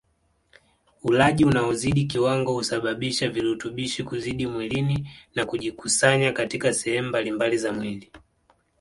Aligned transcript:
Ulaji 1.03 1.45
unaozidi 1.45 2.03
kiwango 2.05 2.53
husababisha 2.53 3.29
virutubishi 3.29 4.03
kuzidi 4.03 4.47
mwilini 4.47 5.09
na 5.35 5.45
kujikusanya 5.45 6.31
katika 6.31 6.73
sehemu 6.73 7.09
mbalimbali 7.09 7.57
za 7.57 7.73
mwili 7.73 8.11